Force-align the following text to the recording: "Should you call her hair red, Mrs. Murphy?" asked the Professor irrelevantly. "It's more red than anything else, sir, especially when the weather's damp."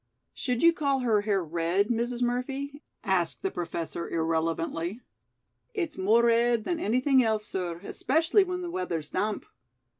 "Should 0.33 0.63
you 0.63 0.73
call 0.73 1.01
her 1.01 1.21
hair 1.21 1.43
red, 1.45 1.89
Mrs. 1.89 2.23
Murphy?" 2.23 2.81
asked 3.03 3.43
the 3.43 3.51
Professor 3.51 4.09
irrelevantly. 4.09 5.01
"It's 5.75 5.95
more 5.95 6.25
red 6.25 6.63
than 6.63 6.79
anything 6.79 7.23
else, 7.23 7.45
sir, 7.45 7.79
especially 7.83 8.43
when 8.43 8.61
the 8.63 8.71
weather's 8.71 9.09
damp." 9.11 9.45